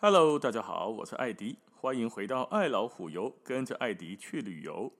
[0.00, 4.92] Hello，大家好，我是艾迪，欢迎回到爱老虎游，跟着艾迪去旅游。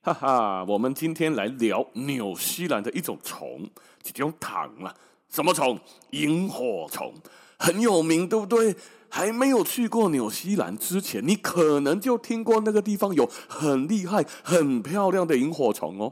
[0.00, 3.68] 哈哈，我们今天来聊纽西兰的一种虫，
[4.02, 4.94] 这种糖啊，
[5.28, 5.78] 什么虫？
[6.12, 7.12] 萤火虫，
[7.58, 8.74] 很有名，对不对？
[9.14, 16.10] 还没有去过纽西兰之前，你可能就听过那个地方有很厉害、很漂亮的萤火虫哦。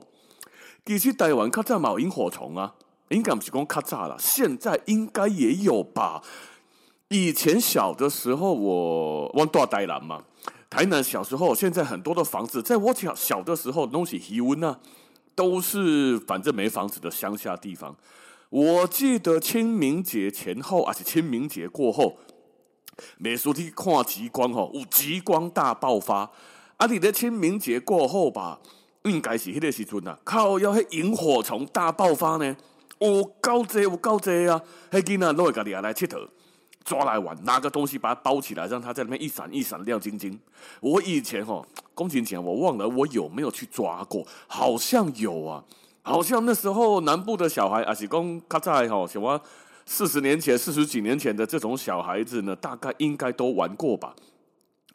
[0.85, 2.75] 其实台湾较早嘛有萤火虫啊，
[3.09, 6.23] 应该不是讲较早啦，现在应该也有吧。
[7.09, 10.23] 以前小的时候我，我我住台南嘛，
[10.69, 14.79] 台南小时候，现在很多的房子，在我小小的时候，东西气温啊，
[15.35, 17.97] 都是反正没房子的乡下地方。
[18.51, 22.19] 我记得清明节前后，而且清明节过后。
[23.19, 26.31] 美术去看极光吼，有极光大爆发。
[26.77, 28.59] 啊，你的清明节过后吧，
[29.03, 32.57] 应该是迄个时阵啊，靠，要迄萤火虫大爆发呢。
[33.01, 34.61] 有够济，有够济啊！
[34.91, 36.29] 迄囡仔都会家己来佚佗，
[36.85, 40.39] 抓来玩，拿个东西把它包起来，让它在里面一闪一闪亮晶晶。
[40.81, 41.65] 我以前吼，
[41.95, 45.65] 公前前我忘了我有没有去抓过，好像有啊，
[46.03, 49.41] 好像那时候南部的小孩啊是讲较早吼，什么？
[49.85, 54.15] 四十年前、四十几年前的这种小孩子呢，大概应该都玩过吧？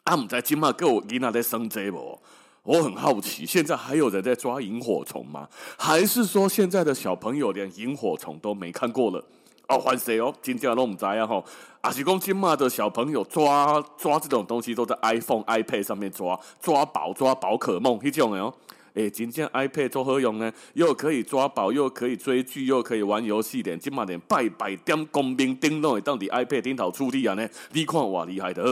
[0.04, 2.18] 啊，唔知今麦给我囡仔在生这不？
[2.62, 5.48] 我很好奇，现在还有人在抓萤火虫吗？
[5.78, 9.24] 还是说现在的小朋友连萤火虫都没看过了？
[9.68, 10.32] 哦，还谁哦？
[10.40, 11.44] 今天都唔知啊吼！
[11.80, 18.52] 啊，是讲今麦的小朋友抓抓这种东西，都在 iPhone、iPad 上面抓抓宝、抓宝可梦，是这种哦。
[18.96, 20.50] 诶，今天 iPad 做何用呢？
[20.72, 27.46] 又可以抓宝，又可以追剧，又可以玩游戏，的今嘛点拜拜点公民叮咚，到底 iPad 顶头出力啊呢？
[27.72, 28.62] 你看我厉害的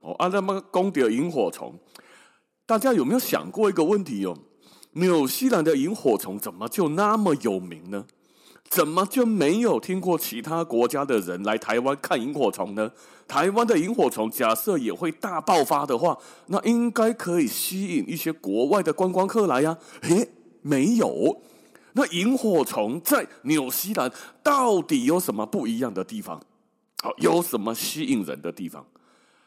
[0.00, 0.12] 哦！
[0.18, 1.78] 啊，那么讲到萤火虫，
[2.66, 4.36] 大家有没有想过一个问题哦？
[4.94, 8.04] 纽西兰的萤火虫怎么就那么有名呢？
[8.68, 12.90] 怎么就没有听过其他国家的人来台湾看萤火虫呢？
[13.28, 16.16] 台湾的萤火虫假设也会大爆发的话，
[16.46, 19.76] 那应该可以吸引一些国外的观光客来呀？
[20.02, 20.28] 诶，
[20.62, 21.42] 没有。
[21.94, 24.12] 那萤火虫在纽西兰
[24.42, 26.40] 到底有什么不一样的地方？
[27.02, 28.86] 好，有什么吸引人的地方？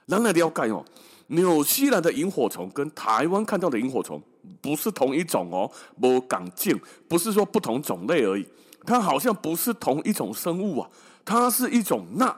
[0.08, 0.84] 让来了解哦。
[1.28, 4.20] 纽西兰的萤火虫跟台湾看到的萤火虫
[4.60, 5.70] 不是同一种哦，
[6.02, 6.78] 不港净，
[7.08, 8.46] 不是说不同种类而已。
[8.86, 10.90] 它好像不是同一种生物啊，
[11.24, 12.36] 它是一种钠，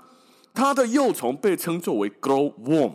[0.53, 2.94] 它的幼虫被称作为 glowworm。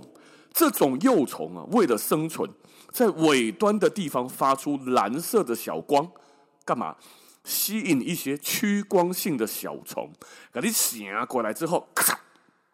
[0.53, 2.51] 这种幼虫啊，为了生存，
[2.91, 6.11] 在尾端的地方发出蓝色的小光，
[6.65, 6.97] 干嘛？
[7.45, 10.11] 吸引一些趋光性的小虫，
[10.53, 12.19] 给你醒过来之后，咔，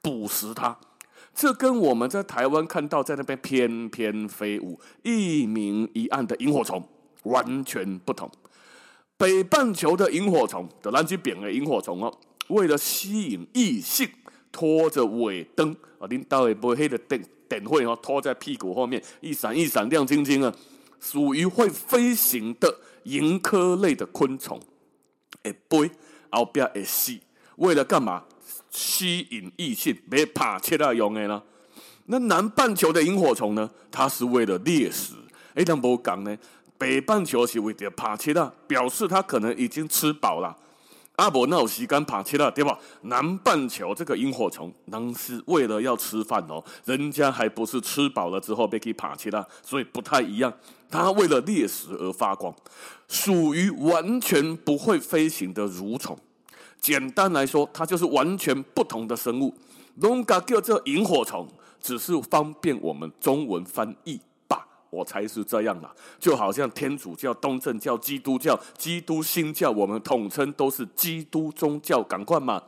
[0.00, 0.78] 捕食它。
[1.34, 6.83] 这跟我们在台湾看到在那边翩翩飞舞、一明一暗的萤火虫
[7.25, 8.31] 完全不同。
[9.22, 12.12] 北半球的萤火虫的南极扁的萤火虫哦，
[12.49, 14.10] 为了吸引异性，
[14.50, 20.53] 拖着尾灯啊，领导也不会黑的灯灯会哦，拖在屁股后面，一闪一闪亮晶晶啊，
[20.99, 24.60] 属于会飞行的萤科类的昆虫。
[25.44, 25.93] 会飞
[26.33, 27.21] 后边会吸，
[27.59, 28.25] 为了干嘛？
[28.71, 31.41] 吸引异性，别怕切到用的呢。
[32.06, 33.71] 那南半球的萤火虫呢？
[33.89, 35.15] 它是为了猎食。
[35.54, 36.37] 哎，但不讲呢。
[36.82, 40.56] 北半球是为了爬起来，表示它可能已经吃饱了。
[41.15, 42.76] 阿伯那有时间爬起来，对吧？
[43.03, 50.53] 南半球这个萤火虫，那是为了要吃饭哦，人家还不是吃饱了之后被给爬起来，所以不太一样。
[50.91, 52.53] 它为了猎食而发光，
[53.06, 56.19] 属于完全不会飞行的蠕虫。
[56.81, 59.54] 简单来说，它就是完全不同的生物。
[60.00, 61.47] 龙嘎叫这萤火虫，
[61.81, 64.21] 只是方便我们中文翻译。
[64.92, 72.62] 我猜是这样啦，就好像天主教、东正教、基督教、基督新教，我们统称都是基督宗教，赶快嘛。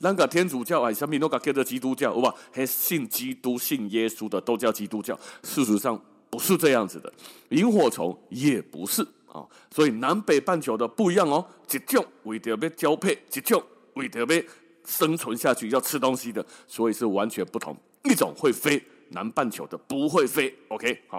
[0.00, 5.18] 那个天主教哎，什么都搞叫做基督教，哇，还信基督、信耶稣的都叫基督教。
[5.42, 7.10] 事实上不是这样子的，
[7.48, 9.00] 萤火虫也不是
[9.32, 9.42] 啊。
[9.70, 11.42] 所以南北半球的不一样哦，
[11.72, 13.62] 一种为了要交配，一种
[13.94, 14.42] 为了要
[14.84, 17.74] 生存下去要吃东西的，所以是完全不同。
[18.04, 20.54] 一种会飞，南半球的不会飞。
[20.68, 21.18] OK，好。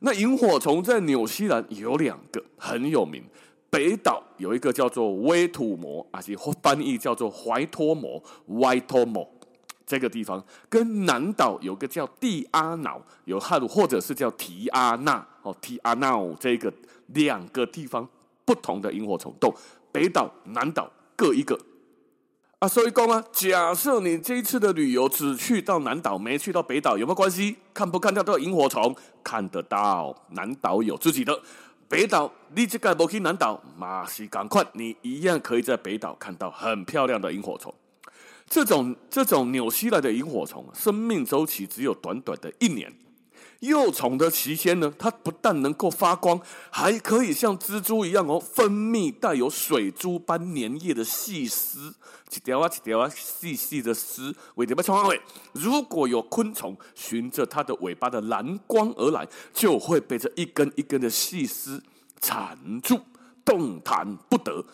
[0.00, 3.24] 那萤火虫在纽西兰有两个很有名，
[3.70, 9.26] 北岛有一个叫做威土摩，而且翻译叫做怀托摩 （Waitomo）
[9.86, 16.72] 这个地方，跟南岛有个叫蒂阿瑙，有汉或者是叫提阿纳哦，提阿瑙这个
[17.08, 18.08] 两个地方
[18.44, 19.54] 不同的萤火虫洞，
[19.90, 21.58] 北岛、南岛各一个。
[22.58, 27.54] 啊，所以讲啊，假设你这一次的旅游只去到南岛，没去到北岛，有没有关系？
[27.74, 28.96] 看不看到到萤火虫？
[29.22, 31.38] 看得到，南岛有自己的。
[31.86, 37.72] 北岛，你这个不去南岛，马西赶快，你一样可以在北岛看到很漂亮的萤火虫。
[38.48, 42.90] 这种这种纽西兰的萤火虫，生命周期只有短短的一年。
[43.60, 51.94] 幼虫的期间呢，它不但能够发光，还可以像蜘蛛一样哦，分泌带有水珠般粘液的细丝，
[52.30, 55.20] 一条啊一条啊细细的丝，为什么从尾？
[55.52, 61.82] 如果有昆虫循着它的尾巴的蓝光而来，就会被这一根一根的细丝
[62.20, 63.00] 缠住，
[63.44, 64.64] 动弹不得。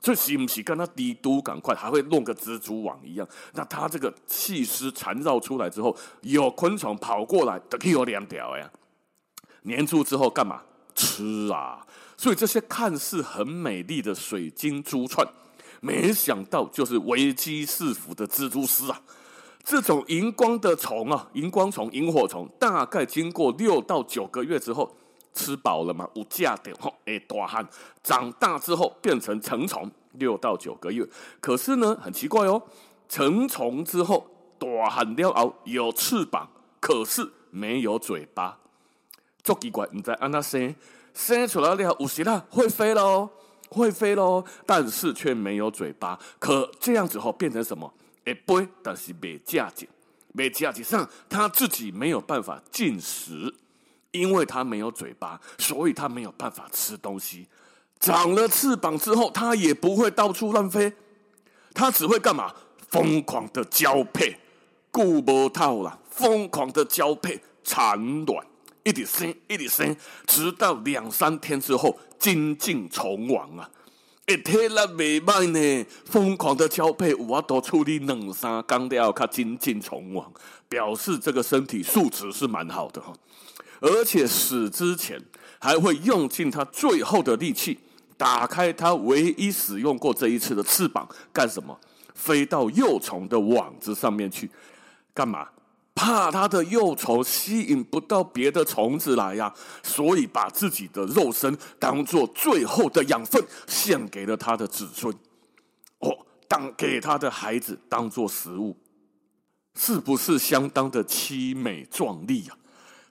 [0.00, 3.28] 这是不是跟它滴嘟赶快，还会弄个蜘蛛网一样？
[3.54, 8.70] 那它这个细丝缠绕出来之后，有昆虫跑过来，得有两条呀。
[9.64, 10.62] 粘住之后干嘛？
[10.94, 11.84] 吃啊！
[12.16, 15.26] 所以这些看似很美丽的水晶珠串，
[15.80, 19.02] 没想到就是危机四伏的蜘蛛丝啊！
[19.64, 24.96] 这种荧光的虫啊，荧光虫、萤火虫，大概经过六到九个月之后。
[25.38, 27.64] 吃饱了嘛，有架点吼，诶，大汉
[28.02, 31.06] 长大之后变成成虫，六到九个月。
[31.40, 32.60] 可是呢，很奇怪哦，
[33.08, 36.50] 成虫之后大汉了后有翅膀，
[36.80, 38.58] 可是没有嘴巴，
[39.44, 39.88] 足奇怪。
[39.92, 40.74] 你在按它生，
[41.14, 43.30] 生出来了，有时啦会飞喽，
[43.70, 46.18] 会飞喽，但是却没有嘴巴。
[46.40, 47.94] 可这样子后变成什么？
[48.26, 49.86] 会飞，但是没架子，
[50.32, 53.54] 没架子上，它自己没有办法进食。
[54.12, 57.46] 因为它没有嘴巴，所以它没有办法吃东西。
[58.00, 60.92] 长了翅膀之后，它也不会到处乱飞，
[61.74, 62.54] 它只会干嘛？
[62.88, 64.38] 疯狂的交配，
[64.90, 68.46] 顾不到了，疯狂的交配产卵，
[68.82, 69.94] 一直生，一直生，
[70.26, 73.68] 直到两三天之后精尽虫亡啊！
[74.26, 80.32] 一天了没卖呢，疯狂的交配，我都处理两三天了，它精尽虫亡，
[80.68, 83.12] 表示这个身体素质是蛮好的哈。
[83.80, 85.20] 而且死之前
[85.58, 87.78] 还会用尽他最后的力气，
[88.16, 91.78] 打开他唯一使用过这一次的翅膀，干什么？
[92.14, 94.50] 飞到幼虫的网子上面去，
[95.14, 95.48] 干嘛？
[95.94, 99.52] 怕他的幼虫吸引不到别的虫子来呀，
[99.82, 105.12] 所以把自己的肉身当做最后的养分献给了他的子孙，
[105.98, 106.16] 哦，
[106.46, 108.76] 当给他的孩子当做食物，
[109.74, 112.56] 是不是相当的凄美壮丽啊？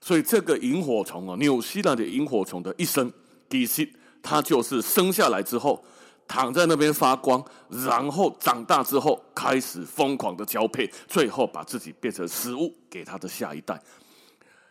[0.07, 3.11] 所以这个萤火虫啊，纽西兰的萤火虫的一生，
[3.49, 3.85] 其实
[4.23, 5.83] 它就是生下来之后
[6.25, 13.77] 躺在那边发光，然后长大之后开始疯狂的交配，最后把自己变成食物给它的下一代。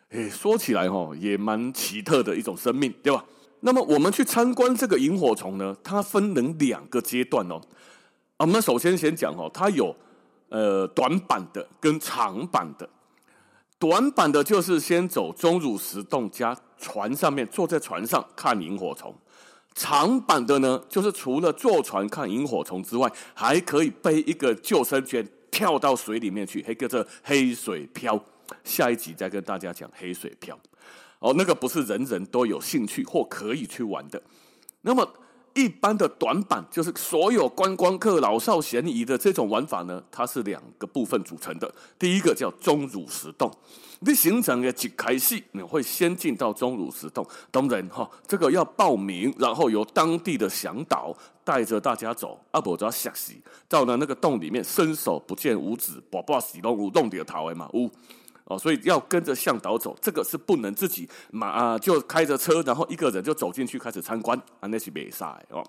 [0.09, 3.23] 诶，说起来哈，也蛮奇特的一种生命，对吧？
[3.61, 7.61] 那么我们去参观这个萤火虫呢，它分成两个阶段哦。
[8.39, 9.95] 我们首先先讲哦，它有
[10.49, 12.89] 呃短板的跟长板的。
[13.79, 19.15] 短板的就是先走钟乳石洞加船上面，坐在船上看萤火虫。
[19.75, 28.19] 长板的呢，就是除了坐船看萤火虫之外，还可以背一个救生圈跳到水里面去，还叫做黑水漂。
[28.65, 30.59] 下一集再跟大家讲黑水漂。
[31.19, 34.23] 哦，那个不是人人都有兴趣或可以去玩的。
[34.81, 35.07] 那么。
[35.57, 41.75] 一般的短板就是所有观光客老少咸宜的这种玩法呢，它是两个部分组成的。
[41.99, 43.51] 第一个叫钟乳石洞，
[44.01, 47.27] 你行程的几开始，你会先进到钟乳石洞。
[47.51, 52.39] 当然哈，这个要报名，然后由当地的向导带着大家走。
[52.51, 57.91] 阿伯就要下洗到了那个洞里面，伸手不见五指，宝宝洗龙舞洞里的头嘛，呜。
[58.47, 65.65] 哦，所以要跟着向导走，这个是不能自己马、啊、就开着车，然后一个人就走进去开始参观啊，那是没赛哦。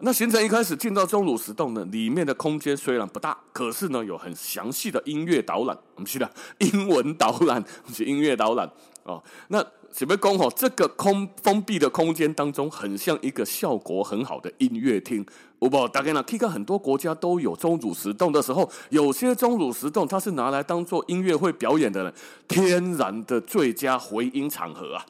[0.00, 7.62] 那行程一开始进到钟乳石洞呢，里面的空间虽然不大，可是呢有很详细的音乐导览，我们去了英文导览，
[7.92, 8.70] 是音乐导览
[9.02, 9.20] 哦。
[9.48, 9.60] 那
[9.92, 15.26] 准备讲哦，这个空封闭的空间当中，很像一个效果很好的音乐厅。
[15.58, 22.12] 我不大概呢，看看很多国家都有钟乳石洞的时候，有些钟乳石洞它是拿来当做音乐会表演的呢，
[22.46, 25.04] 天然的最佳回音场合啊。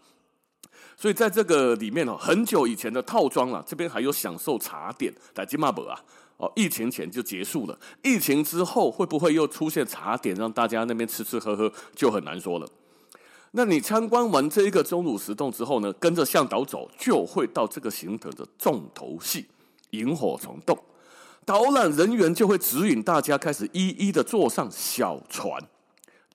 [1.00, 5.97] 所以在这个里面哦，很久以前的套装啊，这边还有享受茶点，在金马博啊，
[6.38, 12.69] 哦，疫情前就结束了，疫情之后会不会又出现茶点让大家那边吃吃喝喝，就很难说了。
[13.52, 19.47] 那你参观完这一个钟乳石洞之后呢，跟着向导走，就会到这个行程的重头戏——
[19.90, 20.76] 萤火虫洞。
[21.47, 25.62] 导览人员就会指引大家开始一一的坐上小船，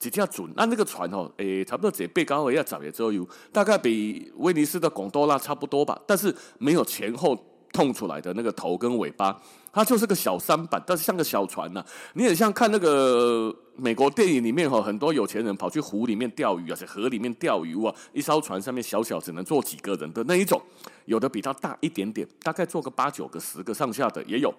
[0.03, 0.50] 几架船。
[0.55, 7.38] 那那个船哦，诶，差不多这背高也要找也只有，大概比威尼斯的贡多拉差不多吧，但是没有前后
[7.72, 9.41] 痛出来的那个头跟尾巴，
[9.72, 11.83] 它就是个小舢板，但是像个小船呐、
[12.13, 20.62] 你很像看那个美国电影里面哈，很多有钱人跑去湖里面钓鱼啊，在河里面钓鱼啊，一艘船上面小小只能坐几个人的那一种，
[21.05, 24.53] 有的比它大一点点，大概坐个八九个、十个上下的也有。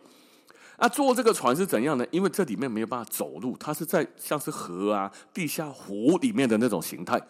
[0.77, 2.07] 啊，坐这个船是怎样呢？
[2.11, 7.21] 因为这里面没有办法走路，它是在像是河啊、地下湖里面的那种形态。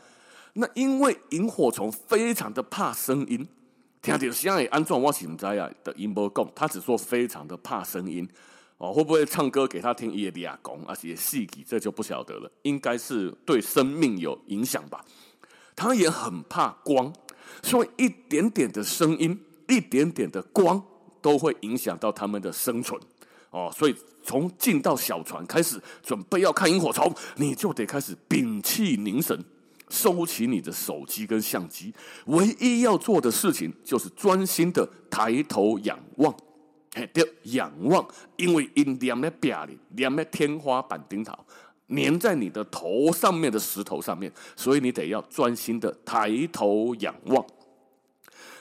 [0.55, 3.47] 那因为萤火虫非常的怕声音，
[4.01, 8.27] 听到声音安装我是不知啊的音波共，他只说非常的怕声音
[8.79, 15.05] 哦，会不会唱歌给他听也比较公，而且细体这就不晓得了，应该是对生命有影响吧。
[15.77, 17.13] 他也很怕光，
[17.63, 20.81] 所以一点点的声音、一点点的光
[21.21, 23.01] 都会影响到他们的生存。
[23.55, 29.45] 哦，所以从进到小船开始准备要看萤火虫，你就得开始屏气凝神，
[29.89, 31.95] 收起你的手机跟相机，
[32.27, 36.35] 唯一要做的事情就是专心的抬头仰望，
[36.97, 41.33] 嘿，对，仰望，因为阴点在壁里，点在天花板顶头，
[41.91, 47.47] 粘在你的头上面的石头上面，所以你得要专心的抬头仰望。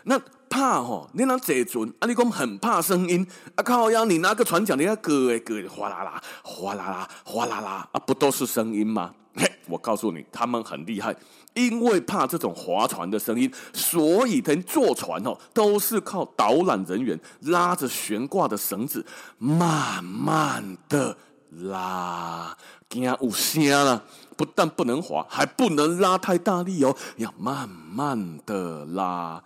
[0.04, 0.22] 那
[0.54, 2.06] 怕吼，你那坐船啊？
[2.08, 3.64] 你讲很怕声音啊？
[3.64, 4.04] 靠呀！
[4.04, 8.00] 你拿个船桨，你要割诶割，哗啦啦，哗啦啦，哗啦啦啊！
[8.06, 9.12] 不都是声音吗？
[9.34, 11.16] 嘿，我告诉你，他们很厉害，
[11.56, 19.04] 因为怕这种划船的声音，所以他坐船哦，都是靠导览人员拉着悬挂的绳子，
[19.40, 21.18] 慢慢的
[21.50, 22.56] 拉，
[22.88, 24.04] 惊有声了。
[24.38, 29.42] 不但不能划，还不能拉太大力哦，要慢慢的拉。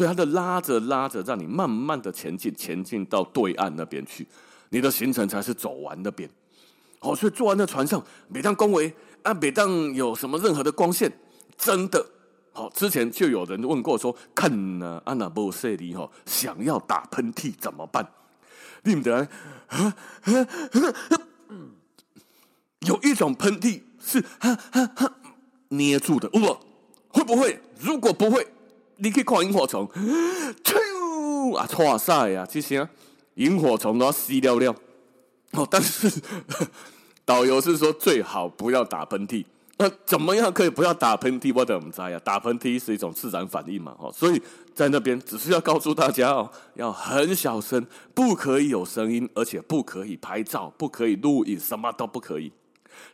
[0.00, 4.26] 所以，他的拉着拉着，让你慢慢的前进，前进到对岸那边去，
[4.70, 6.26] 你的行程才是走完那边。
[6.98, 8.90] 好，所以坐在那船上，每当恭维
[9.22, 11.12] 啊，每当有什么任何的光线，
[11.58, 12.02] 真的
[12.54, 12.70] 好。
[12.70, 18.10] 之前就有人问过说，看呢，安娜波塞里哈，想要打喷嚏怎么办？
[18.84, 19.28] 你们得，
[22.86, 25.12] 有一种喷嚏是哈哈哈
[25.68, 26.38] 捏住的，不，
[27.10, 27.60] 会不会？
[27.78, 28.48] 如果不会。
[29.00, 29.88] 你可以看萤火虫，
[30.62, 32.88] 啾啊，唰晒啊，这些
[33.34, 34.74] 萤火虫都要吸掉掉。
[35.52, 36.10] 哦，但是
[37.24, 39.44] 导游是说最好不要打喷嚏。
[39.78, 41.50] 那怎么样可以不要打喷嚏？
[41.56, 42.20] 我怎么知呀？
[42.22, 43.96] 打喷嚏是一种自然反应嘛。
[43.98, 44.40] 哦，所以
[44.74, 52.52] 在那边只是要告诉大家哦，要很小声，不可以有声音，而且不可以拍照，不可以录影，什么都不可以。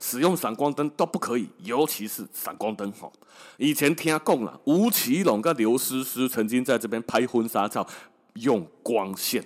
[0.00, 2.90] 使用闪光灯都不可以，尤其是闪光灯。
[2.92, 3.10] 哈，
[3.56, 7.86] 以前听讲了，吴奇隆跟刘诗诗曾经在这边拍婚纱照，
[8.34, 9.44] 用光线。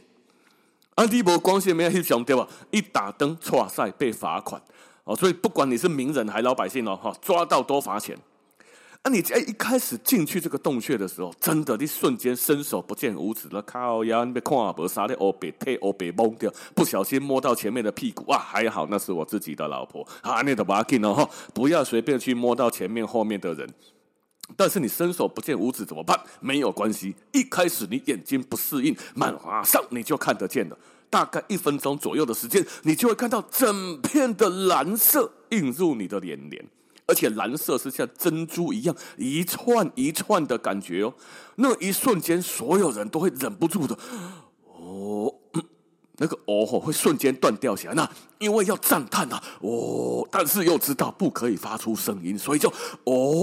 [0.95, 2.47] 啊，你没光线没有翕相对吧？
[2.71, 4.61] 一打灯，唰赛被罚款。
[5.05, 8.17] 哦，所以不管你是名人还老百姓哦，哈，抓到多罚钱。
[9.03, 9.11] 啊！
[9.11, 14.25] 你在一开始进去这个洞穴的时候，真的，你瞬间伸手不见五指了，靠呀！
[14.25, 20.43] 你别看啊，不杀的哦，别退哦，别懵掉，不小心摸到前面的屁股，哇，还好那是我自己的老婆啊！
[20.43, 23.67] 你都不要紧哦，不要随便去摸到前面后面的人。
[24.55, 26.21] 但是你伸手不见五指怎么办？
[26.41, 30.77] 没有关系，一开始你眼睛不适应，慢马上你就看得见了。
[31.09, 36.63] 大概一分钟左右的时间，你就会看到整片的蓝色映入你的脸帘。
[37.11, 41.13] 而且蓝色是像珍珠一样一串一串的感觉哦，
[41.57, 43.99] 那一瞬间所有人都会忍不住的
[44.65, 45.35] 哦，
[46.19, 53.43] 那个哦吼会瞬间断掉起来，那因为要赞叹呐哦，但是又知道不可以发出声音，所以就哦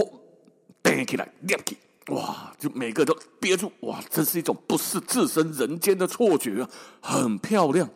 [0.81, 1.75] 顶起来亮起，
[2.07, 6.69] 哇，就每个都憋住，哇，这是一种不是置身人间的错觉啊，
[7.01, 7.89] 很漂亮，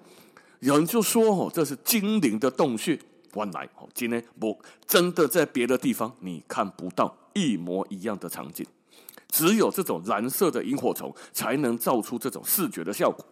[0.59, 2.99] 有人就说哦，这是精灵的洞穴。
[3.35, 8.65] 原来哦，今天我真的在别的地方你看不到一模一样的场景，
[9.29, 13.25] 只有这种蓝色的萤火虫才能造出这种视觉的效果。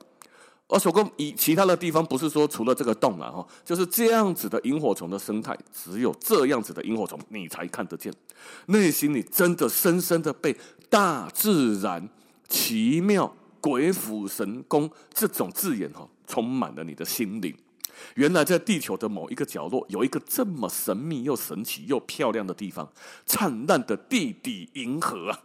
[0.72, 8.14] 而所共以其他的地方不是说除了这个洞啊哈，就是这样子的萤火虫的生态，只有这样子的萤火虫你才看得见，
[8.68, 10.56] 内心里真的深深的被
[10.88, 12.08] 大自然
[12.48, 17.56] 奇妙鬼斧神工这种字眼哈充满了你的心灵。
[18.16, 22.92] 原来在地球的某一个角落，有一个这么神秘又神奇又漂亮的地方——
[23.26, 25.40] 灿烂的地底银河啊！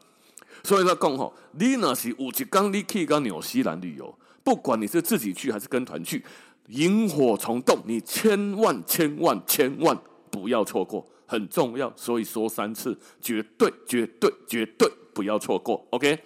[0.63, 6.25] 所以说，讲吼，你那是有一天你去到纽西兰旅游，不管你是自己去还是跟团去，
[6.69, 9.99] 萤火虫洞你千万千万千万
[10.31, 11.93] 不要错过，很重要。
[11.97, 15.87] 所以说三次，绝对绝对绝对不要错过。
[15.91, 16.19] OK，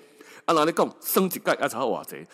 [0.45, 2.25] 啊，那你讲升级盖要查瓦贼。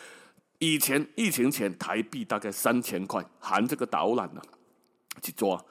[0.64, 4.40] 以前疫情前台币大概三千块，含这个导览呢，
[5.21, 5.62] 去抓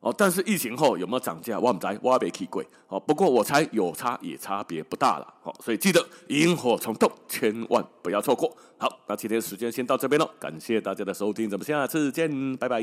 [0.00, 1.58] 哦，但是疫情后有没有涨价？
[1.58, 2.62] 我唔知道，我没去过。
[2.88, 5.34] 哦，不过我猜有差也差别不大了。
[5.44, 8.54] 哦，所以记得萤火虫洞千万不要错过。
[8.78, 12.82] 好，那今天时间先到这边喽，感谢大家的收听，咱们下次见，拜拜。